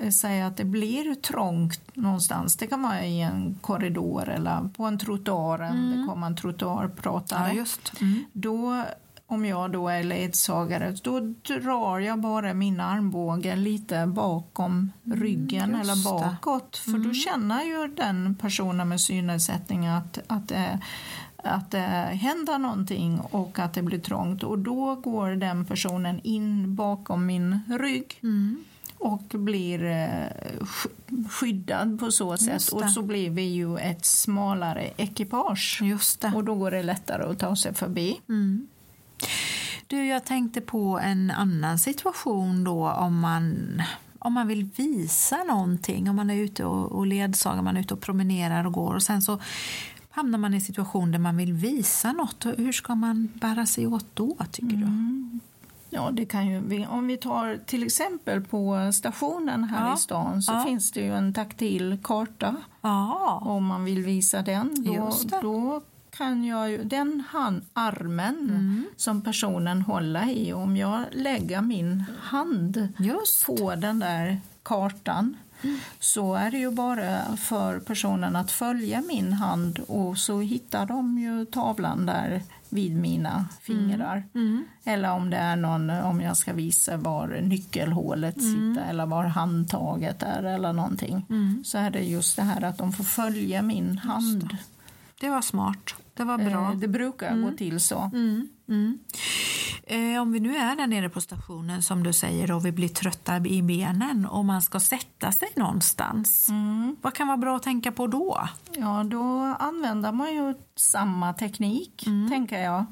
eh, 0.00 0.10
säger 0.10 0.44
att 0.44 0.56
det 0.56 0.64
blir 0.64 1.14
trångt 1.14 1.96
någonstans, 1.96 2.56
det 2.56 2.66
kan 2.66 2.82
vara 2.82 3.04
i 3.04 3.20
en 3.20 3.58
korridor 3.60 4.28
eller 4.28 4.68
på 4.76 4.84
en 4.84 4.98
trottoar, 4.98 5.58
mm. 5.58 5.90
det 5.90 6.06
kommer 6.06 6.26
en 6.26 6.36
trottoarpratare, 6.36 7.48
ja, 7.48 7.54
just. 7.54 8.00
Mm. 8.00 8.24
då 8.32 8.84
om 9.32 9.44
jag 9.44 9.70
då 9.70 9.88
är 9.88 10.02
ledsagare, 10.02 10.96
då 11.02 11.20
drar 11.20 11.98
jag 11.98 12.20
bara 12.20 12.54
min 12.54 12.80
armbåge 12.80 13.56
lite 13.56 14.06
bakom 14.06 14.92
ryggen 15.04 15.62
Mm, 15.62 15.80
eller 15.80 16.04
bakåt. 16.04 16.76
För 16.76 16.98
då 16.98 17.14
känner 17.14 17.62
ju 17.62 17.94
den 17.94 18.34
personen 18.34 18.88
med 18.88 19.00
synnedsättning 19.00 19.86
att, 19.86 20.18
att, 20.26 20.48
det, 20.48 20.80
att 21.42 21.70
det 21.70 21.78
händer 22.22 22.58
någonting 22.58 23.20
och 23.20 23.58
att 23.58 23.74
det 23.74 23.82
blir 23.82 23.98
trångt. 23.98 24.42
Och 24.42 24.58
då 24.58 24.94
går 24.94 25.30
den 25.30 25.64
personen 25.64 26.20
in 26.24 26.74
bakom 26.74 27.26
min 27.26 27.60
rygg 27.80 28.18
Mm. 28.22 28.64
och 28.98 29.22
blir 29.28 29.84
eh, 29.84 30.26
sk- 30.60 31.28
skyddad 31.30 32.00
på 32.00 32.10
så 32.12 32.36
sätt. 32.36 32.68
Och 32.68 32.90
så 32.90 33.02
blir 33.02 33.30
vi 33.30 33.42
ju 33.42 33.78
ett 33.78 34.04
smalare 34.04 34.90
ekipage. 34.96 35.80
Just 35.82 36.20
det. 36.20 36.32
Och 36.34 36.44
då 36.44 36.54
går 36.54 36.70
det 36.70 36.82
lättare 36.82 37.22
att 37.30 37.38
ta 37.38 37.56
sig 37.56 37.74
förbi. 37.74 38.20
Mm. 38.28 38.66
Du, 39.86 40.06
jag 40.06 40.24
tänkte 40.24 40.60
på 40.60 40.98
en 41.02 41.30
annan 41.30 41.78
situation 41.78 42.64
då 42.64 42.90
om 42.90 43.20
man, 43.20 43.82
om 44.18 44.32
man 44.32 44.46
vill 44.48 44.64
visa 44.76 45.44
någonting. 45.44 46.10
Om 46.10 46.16
man 46.16 46.30
är 46.30 46.34
ute 46.36 46.64
och, 46.64 46.92
och 46.92 47.06
ledsagar, 47.06 47.62
man 47.62 47.76
är 47.76 47.80
ute 47.80 47.94
och 47.94 48.00
promenerar 48.00 48.66
och 48.66 48.72
går 48.72 48.94
och 48.94 49.02
sen 49.02 49.22
så 49.22 49.38
hamnar 50.14 50.38
man 50.38 50.52
i 50.54 50.56
en 50.56 50.60
situation 50.60 51.12
där 51.12 51.18
man 51.18 51.36
vill 51.36 51.52
visa 51.52 52.12
något. 52.12 52.46
Hur 52.56 52.72
ska 52.72 52.94
man 52.94 53.28
bära 53.34 53.66
sig 53.66 53.86
åt 53.86 54.06
då, 54.14 54.36
tycker 54.50 54.76
du? 54.76 54.86
Ja, 55.90 56.10
det 56.12 56.24
kan 56.24 56.46
ju, 56.46 56.86
om 56.86 57.06
vi 57.06 57.16
tar 57.16 57.58
till 57.66 57.82
exempel 57.82 58.40
på 58.40 58.90
stationen 58.94 59.64
här 59.64 59.86
Ja. 59.88 59.94
i 59.94 59.98
stan 59.98 60.42
så 60.42 60.52
Ja. 60.52 60.64
finns 60.64 60.90
det 60.92 61.00
ju 61.00 61.14
en 61.14 61.32
taktil 61.34 61.98
karta. 62.02 62.56
Ja, 62.80 63.42
Om 63.44 63.64
man 63.66 63.84
vill 63.84 64.02
visa 64.02 64.42
den, 64.42 64.84
då, 64.84 65.12
då 65.42 65.80
kan 66.10 66.44
jag 66.44 66.70
ju, 66.70 66.84
den 66.84 67.22
hand, 67.28 67.62
armen 67.72 68.36
Mm. 68.38 68.84
som 68.96 69.22
personen 69.22 69.82
håller 69.82 70.28
i, 70.30 70.52
om 70.52 70.76
jag 70.76 71.04
lägger 71.12 71.60
min 71.60 72.04
hand 72.20 72.88
just. 72.98 73.46
på 73.46 73.74
den 73.74 73.98
där 73.98 74.40
kartan 74.62 75.36
så 76.00 76.34
är 76.34 76.50
det 76.50 76.58
ju 76.58 76.70
bara 76.70 77.36
för 77.36 77.80
personen 77.80 78.36
att 78.36 78.50
följa 78.50 79.00
min 79.08 79.32
hand 79.32 79.78
och 79.88 80.18
så 80.18 80.40
hittar 80.40 80.86
de 80.86 81.18
ju 81.18 81.44
tavlan 81.44 82.06
där 82.06 82.42
vid 82.68 82.96
mina 82.96 83.46
fingrar. 83.62 84.24
Mm. 84.34 84.64
Eller 84.84 85.10
om 85.12 85.30
det 85.30 85.36
är 85.36 85.56
någon, 85.56 85.90
om 85.90 86.20
jag 86.20 86.36
ska 86.36 86.52
visa 86.52 86.96
var 86.96 87.40
nyckelhålet 87.42 88.34
sitter 88.34 88.86
eller 88.90 89.06
var 89.06 89.24
handtaget 89.24 90.22
är 90.22 90.42
eller 90.42 90.72
någonting. 90.72 91.26
Så 91.64 91.78
är 91.78 91.90
det 91.90 92.00
just 92.00 92.36
det 92.36 92.42
här 92.42 92.64
att 92.64 92.78
de 92.78 92.92
får 92.92 93.04
följa 93.04 93.62
min 93.62 93.98
hand. 93.98 94.56
Det 95.20 95.28
var 95.28 95.42
smart. 95.42 95.94
Det 96.14 96.24
var 96.24 96.38
bra. 96.38 96.70
Eh, 96.72 96.76
Det 96.78 96.88
brukar 96.88 97.36
gå 97.36 97.50
till 97.56 97.80
så. 97.80 98.10
Mm, 99.92 100.04
mm. 100.04 100.14
Eh, 100.16 100.22
om 100.22 100.32
vi 100.32 100.40
nu 100.40 100.56
är 100.56 100.76
där 100.76 100.86
nere 100.86 101.08
på 101.08 101.20
stationen 101.20 101.82
som 101.82 102.02
du 102.02 102.12
säger 102.12 102.52
och 102.52 102.66
vi 102.66 102.72
blir 102.72 102.88
trötta 102.88 103.36
i 103.36 103.62
benen 103.62 104.26
och 104.26 104.44
man 104.44 104.62
ska 104.62 104.80
sätta 104.80 105.32
sig 105.32 105.48
någonstans. 105.56 106.48
Vad 107.02 107.14
kan 107.14 107.26
vara 107.26 107.36
bra 107.36 107.56
att 107.56 107.62
tänka 107.62 107.92
på 107.92 108.06
då? 108.06 108.48
Ja, 108.76 109.04
då 109.04 109.56
använder 109.58 110.12
man 110.12 110.34
ju 110.34 110.54
samma 110.76 111.32
teknik, 111.32 112.06
Mm. 112.06 112.30
tänker 112.30 112.58
jag. 112.58 112.84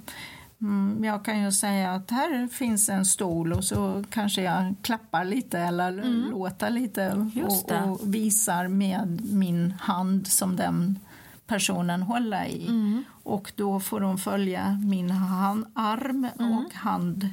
Mm, 0.61 1.05
jag 1.05 1.25
kan 1.25 1.43
ju 1.45 1.53
säga 1.53 1.93
att 1.95 2.11
här 2.11 2.49
finns 2.49 2.89
en 2.89 3.07
stol 3.07 3.53
och 3.53 3.65
så 3.65 4.05
kanske 4.11 4.43
jag 4.43 4.75
klappar 4.83 5.25
lite 5.25 5.59
eller 5.59 5.93
låter 6.31 6.71
lite 6.71 7.03
Mm. 7.03 7.31
Just 7.35 7.69
det. 7.69 7.83
och, 7.83 7.91
och 8.03 8.15
visar 8.15 8.69
med 8.69 9.21
min 9.33 9.75
hand 9.81 10.27
som 10.27 10.57
den 10.57 10.99
personen 11.47 12.03
håller 12.03 12.45
i. 12.45 12.67
Mm. 12.69 13.05
Och 13.31 13.53
då 13.57 13.81
får 13.81 14.01
de 14.01 14.19
följa 14.19 14.81
min 14.85 15.11
hand, 15.11 15.67
arm 15.75 16.27
Mm. 16.39 16.53
och 16.59 16.75
hand 16.75 17.29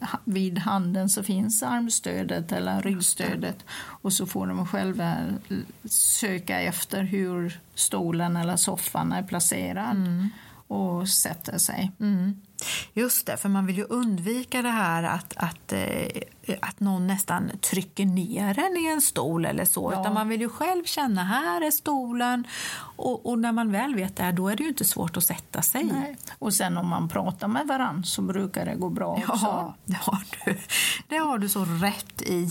ha- 0.00 0.18
vid 0.24 0.58
handen 0.58 1.08
så 1.08 1.22
finns 1.22 1.62
armstödet 1.62 2.52
eller 2.52 2.82
ryggstödet 2.82 3.64
och 4.02 4.12
så 4.12 4.26
får 4.26 4.46
de 4.46 4.66
själva 4.66 5.14
söka 5.90 6.60
efter 6.60 7.02
hur 7.02 7.60
stolen 7.74 8.36
eller 8.36 8.56
soffan 8.56 9.12
är 9.12 9.22
placerad 9.22 9.96
och 10.68 11.08
sätter 11.08 11.58
sig. 11.58 11.92
Mm. 12.00 12.40
Just 12.92 13.26
det, 13.26 13.36
för 13.36 13.48
man 13.48 13.66
vill 13.66 13.76
ju 13.76 13.84
undvika 13.84 14.62
det 14.62 14.68
här 14.70 15.02
att, 15.02 15.32
att, 15.36 15.72
eh, 15.72 16.56
att 16.62 16.80
någon 16.80 17.06
nästan 17.06 17.50
trycker 17.70 18.06
ner 18.06 18.58
en 18.58 18.76
i 18.76 18.86
en 18.86 19.00
stol 19.00 19.44
eller 19.46 19.64
så. 19.64 19.92
Ja. 19.94 20.00
Utan 20.00 20.14
man 20.14 20.28
vill 20.28 20.40
ju 20.40 20.48
själv 20.48 20.84
känna, 20.84 21.24
här 21.24 21.60
är 21.60 21.70
stolen. 21.70 22.44
Och, 22.96 23.26
och 23.26 23.38
när 23.38 23.52
man 23.52 23.72
väl 23.72 23.94
vet 23.94 24.16
det, 24.16 24.32
då 24.32 24.48
är 24.48 24.56
det 24.56 24.62
ju 24.62 24.68
inte 24.68 24.84
svårt 24.84 25.16
att 25.16 25.24
sätta 25.24 25.62
sig. 25.62 25.84
Nej. 25.84 26.16
Och 26.38 26.54
sen 26.54 26.76
om 26.78 26.88
man 26.88 27.08
pratar 27.08 27.48
med 27.48 27.66
varann 27.66 28.04
så 28.04 28.22
brukar 28.22 28.66
det 28.66 28.74
gå 28.74 28.88
bra 28.90 29.08
också. 29.12 29.38
Ja, 29.46 29.74
det 29.84 29.96
har, 30.00 30.18
du. 30.44 30.58
det 31.08 31.16
har 31.16 31.38
du 31.38 31.48
så 31.48 31.64
rätt 31.64 32.22
i. 32.22 32.50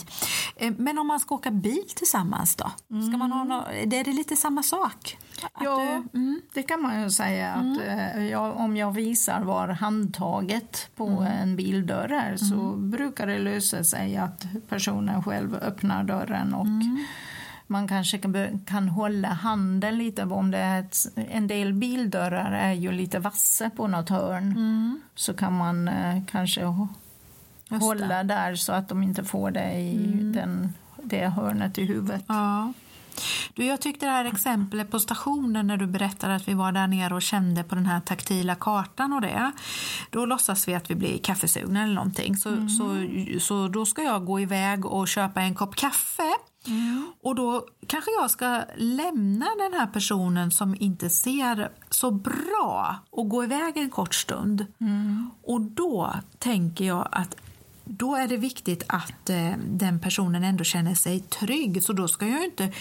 Eh, 0.55 0.73
Men 0.77 0.99
om 0.99 1.07
man 1.07 1.19
ska 1.19 1.35
åka 1.35 1.51
bil 1.51 1.83
tillsammans 1.95 2.55
då? 2.55 2.71
Ska 3.09 3.17
man 3.17 3.31
ha 3.31 3.43
nå- 3.43 3.65
är 3.73 4.03
det 4.03 4.13
lite 4.13 4.35
samma 4.35 4.63
sak? 4.63 5.17
Att 5.43 5.63
Ja, 5.63 5.77
du- 6.11 6.19
mm. 6.19 6.41
det 6.53 6.63
kan 6.63 6.81
man 6.81 7.01
ju 7.01 7.09
säga. 7.09 7.53
att 7.53 7.79
eh, 7.87 8.25
jag, 8.25 8.57
Om 8.57 8.77
jag 8.77 8.91
visar 8.91 9.41
var 9.41 9.67
handtaget 9.95 10.89
på 10.95 11.25
en 11.41 11.55
bildörr 11.55 12.11
är 12.11 12.37
så 12.37 12.75
brukar 12.75 13.27
det 13.27 13.39
lösa 13.39 13.83
sig 13.83 14.17
att 14.17 14.45
personen 14.69 15.23
själv 15.23 15.55
öppnar 15.55 16.03
dörren 16.03 16.53
och 16.53 16.67
man 17.67 17.87
kanske 17.87 18.17
kan, 18.17 18.59
kan 18.65 18.89
hålla 18.89 19.27
handen 19.27 19.97
lite. 19.97 20.23
Om 20.23 20.51
det 20.51 20.57
är 20.57 20.79
ett, 20.79 20.97
en 21.15 21.47
del 21.47 21.73
bildörrar 21.73 22.51
är 22.51 22.73
ju 22.73 22.91
lite 22.91 23.19
vassa 23.19 23.69
på 23.69 23.87
något 23.87 24.09
hörn 24.09 25.01
så 25.15 25.33
kan 25.33 25.53
man 25.53 25.87
eh, 25.87 26.23
kanske 26.31 26.63
hålla 27.69 28.23
där 28.23 28.55
så 28.55 28.73
att 28.73 28.89
de 28.89 29.03
inte 29.03 29.23
får 29.23 29.51
det 29.51 29.73
i 29.73 30.31
den, 30.33 30.73
det 31.03 31.27
hörnet 31.27 31.77
i 31.77 31.85
huvudet. 31.85 32.23
Ja. 32.27 32.73
Du, 33.53 33.65
jag 33.65 33.81
tyckte 33.81 34.05
det 34.05 34.11
här 34.11 34.25
exemplet 34.25 34.91
på 34.91 34.99
stationen 34.99 35.67
när 35.67 35.77
du 35.77 35.87
berättade 35.87 36.35
att 36.35 36.47
vi 36.47 36.53
var 36.53 36.71
där 36.71 36.87
nere 36.87 37.15
och 37.15 37.21
kände 37.21 37.63
på 37.63 37.75
den 37.75 37.85
här 37.85 37.99
taktila 37.99 38.55
kartan 38.55 39.13
och 39.13 39.21
det. 39.21 39.51
Då 40.09 40.25
låtsas 40.25 40.67
vi 40.67 40.75
att 40.75 40.91
vi 40.91 40.95
blir 40.95 41.17
kaffesugna 41.17 41.83
eller 41.83 41.93
någonting. 41.93 42.37
Så, 42.37 42.49
så, 42.49 43.07
så 43.39 43.67
då 43.67 43.85
ska 43.85 44.01
jag 44.01 44.25
gå 44.25 44.39
iväg 44.39 44.85
och 44.85 45.07
köpa 45.07 45.41
en 45.41 45.55
kopp 45.55 45.75
kaffe. 45.75 46.33
Och 47.21 47.35
då 47.35 47.65
kanske 47.87 48.11
jag 48.11 48.31
ska 48.31 48.63
lämna 48.75 49.45
den 49.57 49.79
här 49.79 49.87
personen 49.87 50.51
som 50.51 50.75
inte 50.79 51.09
ser 51.09 51.69
så 51.89 52.11
bra 52.11 52.95
och 53.09 53.29
gå 53.29 53.43
iväg 53.43 53.77
en 53.77 53.89
kort 53.89 54.15
stund. 54.15 54.65
Och 55.43 55.61
då 55.61 56.13
tänker 56.39 56.85
jag 56.85 57.07
att 57.11 57.35
då 57.83 58.15
är 58.15 58.27
det 58.27 58.37
viktigt 58.37 58.83
att 58.87 59.29
eh, 59.29 59.51
den 59.67 59.99
personen 59.99 60.43
ändå 60.43 60.63
känner 60.63 60.95
sig 60.95 61.19
trygg. 61.19 61.83
Så 61.83 61.93
då 61.93 62.07
ska 62.07 62.27
jag 62.27 62.43
inte 62.43 62.71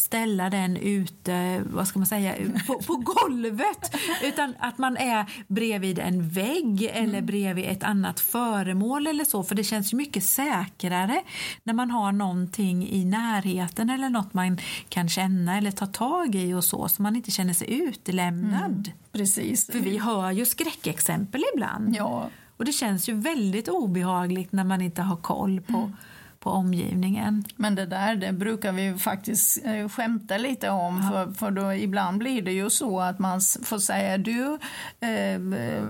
ställa 0.00 0.50
den 0.50 0.76
ute 0.76 1.62
vad 1.72 1.88
ska 1.88 1.98
man 1.98 2.06
säga, 2.06 2.34
på, 2.66 2.82
på 2.82 2.96
golvet 2.96 3.96
utan 4.22 4.54
att 4.58 4.78
man 4.78 4.96
är 4.96 5.26
bredvid 5.46 5.98
en 5.98 6.28
vägg 6.28 6.90
eller 6.92 7.22
bredvid 7.22 7.64
ett 7.64 7.82
annat 7.82 8.20
föremål 8.20 9.06
eller 9.06 9.24
så 9.24 9.42
för 9.42 9.54
det 9.54 9.64
känns 9.64 9.92
ju 9.92 9.96
mycket 9.96 10.24
säkrare 10.24 11.22
när 11.64 11.74
man 11.74 11.90
har 11.90 12.12
någonting 12.12 12.88
i 12.88 13.04
närheten 13.04 13.90
eller 13.90 14.10
något 14.10 14.34
man 14.34 14.58
kan 14.88 15.08
känna 15.08 15.58
eller 15.58 15.70
ta 15.70 15.86
tag 15.86 16.34
i 16.34 16.54
och 16.54 16.64
så 16.64 16.88
så 16.88 17.02
man 17.02 17.16
inte 17.16 17.30
känner 17.30 17.54
sig 17.54 17.72
utelämnad. 17.72 18.90
Precis. 19.12 19.66
För 19.66 19.78
vi 19.78 19.98
hör 19.98 20.30
ju 20.30 20.46
skräckexempel 20.46 21.42
ibland. 21.54 21.96
Ja, 21.96 22.28
Och 22.56 22.64
det 22.64 22.72
känns 22.72 23.08
ju 23.08 23.14
väldigt 23.14 23.68
obehagligt 23.68 24.52
när 24.52 24.64
man 24.64 24.80
inte 24.80 25.02
har 25.02 25.16
koll 25.16 25.60
på, 25.60 25.78
Mm. 25.78 25.96
På 26.40 26.50
omgivningen. 26.50 27.44
Men 27.56 27.74
det 27.74 27.86
där 27.86 28.16
det 28.16 28.32
brukar 28.32 28.72
vi 28.72 28.98
faktiskt 28.98 29.64
eh, 29.64 29.88
skämta 29.88 30.36
lite 30.38 30.70
om 30.70 31.10
för, 31.10 31.32
för 31.32 31.50
då 31.50 31.72
ibland 31.72 32.18
blir 32.18 32.42
det 32.42 32.52
ju 32.52 32.70
så 32.70 33.00
att 33.00 33.18
man 33.18 33.40
får 33.62 33.78
säga 33.78 34.18
du 34.18 34.58
eh, 35.00 35.40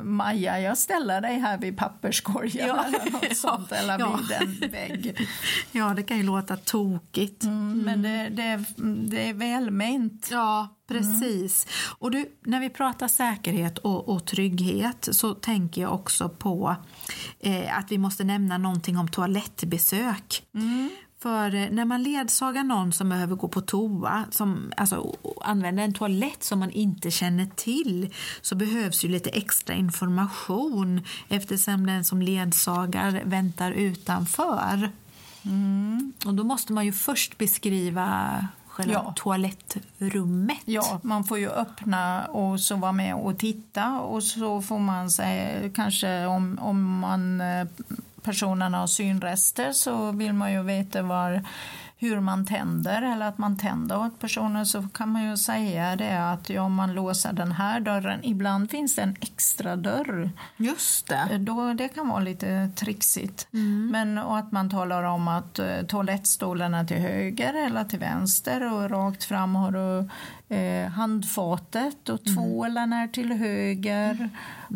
Maja 0.02 0.60
jag 0.60 0.78
ställer 0.78 1.20
dig 1.20 1.38
här 1.38 1.58
vid 1.58 1.76
papperskorgen 1.76 2.68
Ja, 2.68 2.84
eller 2.88 3.12
något 3.12 3.24
ja, 3.28 3.34
sånt 3.34 3.72
eller 3.72 3.98
ja. 3.98 4.18
vid 4.20 4.62
en 4.62 4.70
vägg. 4.70 5.28
Ja, 5.72 5.92
det 5.96 6.02
kan 6.02 6.16
ju 6.16 6.22
låta 6.22 6.56
tokigt. 6.56 7.44
Mm, 7.44 7.82
Men 7.82 8.02
det, 8.02 8.28
det, 8.28 8.64
det 9.10 9.28
är 9.28 9.34
välment. 9.34 10.28
Ja, 10.30 10.68
precis. 10.90 11.66
Och 11.98 12.10
du, 12.10 12.26
när 12.40 12.60
vi 12.60 12.70
pratar 12.70 13.08
säkerhet 13.08 13.78
och, 13.78 14.08
och 14.08 14.26
trygghet 14.26 15.08
så 15.12 15.34
tänker 15.34 15.82
jag 15.82 15.94
också 15.94 16.28
på 16.28 16.76
eh, 17.40 17.78
att 17.78 17.92
vi 17.92 17.98
måste 17.98 18.24
nämna 18.24 18.58
någonting 18.58 18.98
om 18.98 19.08
toalettbesök. 19.08 20.42
För 21.22 21.54
eh, 21.54 21.70
när 21.70 21.84
man 21.84 22.02
ledsagar 22.02 22.64
någon 22.64 22.92
som 22.92 23.08
behöver 23.08 23.36
gå 23.36 23.48
på 23.48 23.60
toa, 23.60 24.24
som 24.30 24.72
alltså, 24.76 25.16
använder 25.40 25.82
en 25.82 25.94
toalett 25.94 26.42
som 26.44 26.58
man 26.58 26.70
inte 26.70 27.10
känner 27.10 27.46
till, 27.56 28.14
så 28.40 28.54
behövs 28.54 29.04
ju 29.04 29.08
lite 29.08 29.30
extra 29.30 29.74
information 29.74 31.00
eftersom 31.28 31.86
den 31.86 32.04
som 32.04 32.22
ledsagar 32.22 33.22
väntar 33.24 33.72
utanför. 33.72 34.90
Och 36.26 36.34
då 36.34 36.44
måste 36.44 36.72
man 36.72 36.84
ju 36.84 36.92
först 36.92 37.38
beskriva 37.38 38.46
själva 38.80 39.02
Ja. 39.06 39.12
toalettrummet. 39.16 40.58
Ja, 40.64 41.00
man 41.02 41.24
får 41.24 41.38
ju 41.38 41.50
öppna 41.50 42.24
och 42.24 42.60
så 42.60 42.76
vara 42.76 42.92
med 42.92 43.14
och 43.14 43.38
titta 43.38 44.00
och 44.00 44.22
så 44.22 44.62
får 44.62 44.78
man 44.78 45.10
säga 45.10 45.70
kanske 45.74 46.26
om, 46.26 46.58
om 46.62 46.98
man, 46.98 47.40
eh, 47.40 47.66
personen 48.22 48.74
har 48.74 48.86
synrester 48.86 49.72
så 49.72 50.10
vill 50.12 50.32
man 50.32 50.52
ju 50.52 50.62
veta 50.62 51.02
var, 51.02 51.42
hur 52.00 52.20
man 52.20 52.46
tänder 52.46 53.02
eller 53.02 53.26
att 53.26 53.38
man 53.38 53.56
tänder 53.56 53.98
åt 53.98 54.18
personen 54.18 54.66
så 54.66 54.82
kan 54.82 55.08
man 55.08 55.24
ju 55.24 55.36
säga 55.36 55.96
det 55.96 56.30
att 56.30 56.50
ja, 56.50 56.68
man 56.68 56.92
låser 56.94 57.32
den 57.32 57.52
här 57.52 57.80
dörren. 57.80 58.20
Ibland 58.22 58.70
finns 58.70 58.94
det 58.94 59.02
en 59.02 59.16
extra 59.20 59.76
dörr. 59.76 60.30
Just 60.56 61.08
det. 61.08 61.38
Då, 61.38 61.72
det 61.74 61.88
kan 61.88 62.08
vara 62.08 62.20
lite 62.20 62.70
trixigt. 62.76 63.48
Mm. 63.52 63.88
Men, 63.92 64.18
och 64.18 64.38
att 64.38 64.52
man 64.52 64.70
talar 64.70 65.02
om 65.02 65.28
att 65.28 65.58
eh, 65.58 65.82
toalettstolen 65.88 66.74
är 66.74 66.84
till 66.84 66.96
höger 66.96 67.66
eller 67.66 67.84
till 67.84 67.98
vänster 67.98 68.72
och 68.72 68.90
rakt 68.90 69.24
fram 69.24 69.54
har 69.54 69.72
du 69.72 70.08
eh, 70.50 70.88
handfatet 70.90 72.08
och 72.08 72.26
Mm. 72.26 72.36
tvålen 72.36 72.92
är 72.92 73.08
till 73.08 73.32
höger 73.32 74.30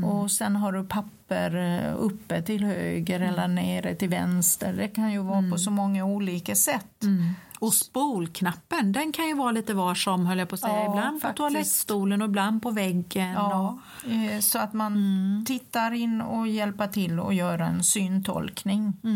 och 0.04 0.30
sen 0.30 0.56
har 0.56 0.72
du 0.72 0.84
papper 0.84 1.56
eh, 1.56 1.94
uppe 1.98 2.42
till 2.42 2.64
höger 2.64 3.20
Mm. 3.20 3.28
eller 3.28 3.48
nere 3.48 3.94
till 3.94 4.08
vänster. 4.08 4.72
Det 4.72 4.88
kan 4.88 5.12
ju 5.12 5.18
vara 5.18 5.50
på 5.50 5.58
så 5.58 5.70
många 5.70 6.04
olika 6.04 6.54
sätt. 6.54 7.02
Mm. 7.02 7.32
Och 7.58 7.74
spolknappen, 7.74 8.92
den 8.92 9.12
kan 9.12 9.26
ju 9.28 9.34
vara 9.34 9.50
lite 9.52 9.74
var 9.74 9.94
som 9.94 10.26
höll 10.26 10.38
jag 10.38 10.48
på 10.48 10.54
att 10.54 10.60
säga. 10.60 10.74
Ja, 10.74 10.84
ibland 10.90 11.20
faktiskt. 11.20 11.36
på 11.36 11.36
toalettstolen 11.36 12.22
och 12.22 12.28
ibland 12.28 12.62
på 12.62 12.70
väggen. 12.70 13.32
Ja, 13.32 13.78
eh, 14.10 14.40
så 14.40 14.58
att 14.58 14.72
man 14.72 14.92
Mm. 14.92 15.44
tittar 15.46 15.92
in 15.92 16.20
och 16.20 16.48
hjälper 16.48 16.86
till 16.86 17.20
och 17.20 17.34
gör 17.34 17.58
en 17.58 17.84
syntolkning. 17.84 18.92
Och, 19.02 19.08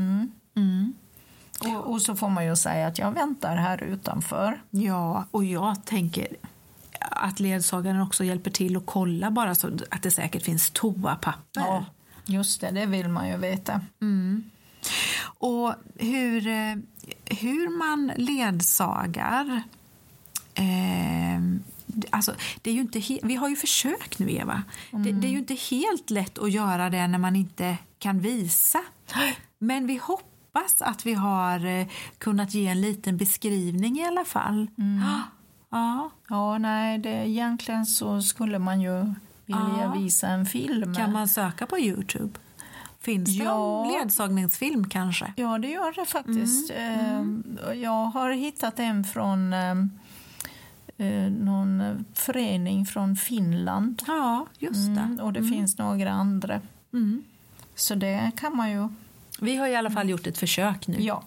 mm. 0.00 0.30
Mm. 0.56 0.92
Mm. 1.64 1.76
Och, 1.76 1.92
och 1.92 2.02
så 2.02 2.16
får 2.16 2.28
man 2.28 2.46
ju 2.46 2.56
säga 2.56 2.86
att 2.86 2.98
jag 2.98 3.10
väntar 3.10 3.56
här 3.56 3.82
utanför. 3.82 4.62
Ja, 4.70 5.24
och 5.30 5.44
jag 5.44 5.84
tänker 5.84 6.28
att 7.00 7.40
ledsagaren 7.40 8.00
också 8.00 8.24
hjälper 8.24 8.50
till 8.50 8.76
att 8.76 8.86
kolla 8.86 9.30
bara 9.30 9.54
så 9.54 9.70
att 9.90 10.02
det 10.02 10.10
säkert 10.10 10.42
finns 10.42 10.70
toapapper. 10.70 11.34
Ja, 11.52 11.84
just 12.24 12.60
det, 12.60 12.70
det 12.70 12.86
vill 12.86 13.08
man 13.08 13.28
ju 13.28 13.36
veta. 13.36 13.80
Mm. 14.00 14.50
Och 15.38 15.74
hur, 15.94 16.46
eh, 16.46 16.76
hur 17.24 17.78
man 17.78 18.12
ledsagar... 18.16 19.62
Eh, 20.54 21.40
alltså, 22.10 22.34
det 22.62 22.70
är 22.70 22.74
ju 22.74 22.80
inte 22.80 23.02
vi 23.22 23.34
har 23.34 23.48
ju 23.48 23.56
försökt 23.56 24.18
nu, 24.18 24.32
Eva. 24.32 24.62
Det, 24.90 25.12
det 25.12 25.26
är 25.26 25.30
ju 25.30 25.38
inte 25.38 25.54
helt 25.54 26.10
lätt 26.10 26.38
att 26.38 26.52
göra 26.52 26.90
det 26.90 27.06
när 27.06 27.18
man 27.18 27.36
inte 27.36 27.76
kan 27.98 28.20
visa. 28.20 28.82
Men 29.58 29.86
vi 29.86 29.96
hoppas 29.96 30.35
att 30.80 31.06
vi 31.06 31.14
har 31.14 31.66
eh, 31.66 31.86
kunnat 32.18 32.54
ge 32.54 32.66
en 32.66 32.80
liten 32.80 33.16
beskrivning 33.16 33.98
i 33.98 34.04
alla 34.06 34.24
fall. 34.24 34.66
Ja, 35.70 36.10
Ja, 36.28 36.58
nej, 36.58 36.98
det, 36.98 37.28
egentligen 37.28 37.86
så 37.86 38.22
skulle 38.22 38.58
man 38.58 38.80
ju 38.80 39.04
vilja 39.46 39.78
Ja. 39.82 39.92
visa 39.96 40.28
en 40.28 40.46
film. 40.46 40.94
kan 40.94 41.12
man 41.12 41.28
söka 41.28 41.66
på 41.66 41.78
Youtube? 41.78 42.38
Finns 43.00 43.38
det 43.38 43.44
Ja. 43.44 43.54
någon 43.54 43.92
ledsagningsfilm 43.92 44.88
kanske? 44.88 45.32
Ja, 45.36 45.58
det 45.58 45.68
gör 45.68 45.92
det 46.00 46.06
faktiskt. 46.06 46.70
Mm, 46.70 47.58
Eh, 47.68 47.72
Jag 47.74 48.04
har 48.06 48.30
hittat 48.30 48.78
en 48.78 49.04
från 49.04 49.52
eh, 49.52 49.74
eh, 50.96 51.30
någon 51.32 52.04
förening 52.14 52.86
från 52.86 53.16
Finland. 53.16 54.02
Ja, 54.06 54.46
just 54.58 54.86
det. 54.94 55.00
Mm, 55.00 55.20
och 55.20 55.32
det 55.32 55.42
finns 55.42 55.78
några 55.78 56.10
andra. 56.10 56.60
Mm. 56.92 57.22
Så 57.74 57.94
det 57.94 58.30
kan 58.36 58.56
man 58.56 58.70
ju... 58.70 58.88
Vi 59.40 59.56
har 59.56 59.68
i 59.68 59.76
alla 59.76 59.90
fall 59.90 60.10
gjort 60.10 60.26
ett 60.26 60.38
försök 60.38 60.86
nu. 60.86 61.00
Ja. 61.00 61.22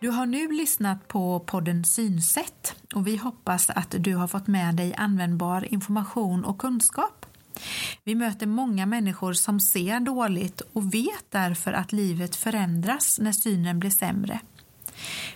Du 0.00 0.08
har 0.08 0.26
nu 0.26 0.52
lyssnat 0.52 1.08
på 1.08 1.40
podden 1.40 1.84
Synsätt 1.84 2.74
och 2.94 3.06
vi 3.06 3.16
hoppas 3.16 3.70
att 3.70 3.94
du 3.98 4.14
har 4.14 4.28
fått 4.28 4.46
med 4.46 4.74
dig 4.74 4.94
användbar 4.94 5.72
information 5.72 6.44
och 6.44 6.58
kunskap. 6.58 7.26
Vi 8.04 8.14
möter 8.14 8.46
många 8.46 8.86
människor 8.86 9.32
som 9.32 9.60
ser 9.60 10.00
dåligt 10.00 10.60
och 10.72 10.94
vet 10.94 11.30
därför 11.30 11.72
att 11.72 11.92
livet 11.92 12.36
förändras 12.36 13.18
när 13.18 13.32
synen 13.32 13.78
blir 13.78 13.90
sämre. 13.90 14.40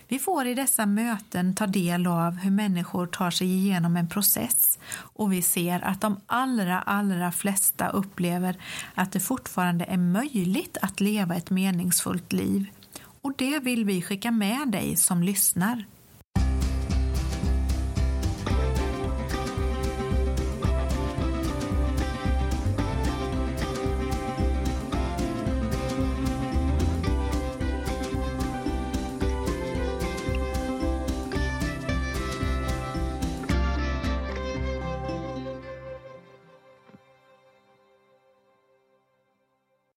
Vi 0.08 0.18
får 0.18 0.46
i 0.46 0.54
dessa 0.54 0.86
möten 0.86 1.54
ta 1.54 1.66
del 1.66 2.06
av 2.06 2.36
hur 2.36 2.50
människor 2.50 3.06
tar 3.06 3.30
sig 3.30 3.46
igenom 3.46 3.96
en 3.96 4.08
process 4.08 4.78
och 4.92 5.32
vi 5.32 5.42
ser 5.42 5.80
att 5.84 6.00
de 6.00 6.20
allra, 6.26 6.80
allra 6.80 7.32
flesta 7.32 7.88
upplever 7.88 8.56
att 8.94 9.12
det 9.12 9.20
fortfarande 9.20 9.84
är 9.84 9.96
möjligt 9.96 10.76
att 10.82 11.00
leva 11.00 11.36
ett 11.36 11.50
meningsfullt 11.50 12.32
liv. 12.32 12.66
Och 13.22 13.32
det 13.38 13.58
vill 13.58 13.84
vi 13.84 14.02
skicka 14.02 14.30
med 14.30 14.68
dig 14.68 14.96
som 14.96 15.22
lyssnar. 15.22 15.84